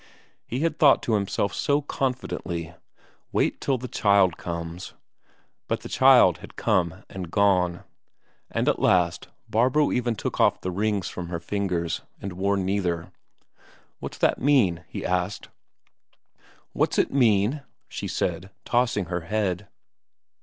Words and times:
He 0.47 0.61
had 0.61 0.79
thought 0.79 1.03
to 1.03 1.13
himself 1.13 1.53
so 1.53 1.79
confidently: 1.83 2.73
wait 3.31 3.61
till 3.61 3.77
the 3.77 3.87
child 3.87 4.35
comes! 4.35 4.95
But 5.67 5.81
the 5.81 5.89
child 5.89 6.39
had 6.39 6.55
come 6.55 7.03
and 7.07 7.29
gone. 7.29 7.83
And 8.49 8.67
at 8.67 8.79
last 8.81 9.27
Barbro 9.47 9.91
even 9.91 10.15
took 10.15 10.39
off 10.39 10.61
the 10.61 10.71
rings 10.71 11.07
from 11.07 11.27
her 11.27 11.39
fingers, 11.39 12.01
and 12.19 12.33
wore 12.33 12.57
neither. 12.57 13.11
"What's 13.99 14.17
that 14.17 14.41
mean?" 14.41 14.83
he 14.87 15.05
asked. 15.05 15.49
"What's 16.73 16.97
it 16.97 17.13
mean?" 17.13 17.61
she 17.87 18.07
said, 18.07 18.49
tossing 18.65 19.05
her 19.05 19.21
head. 19.25 19.67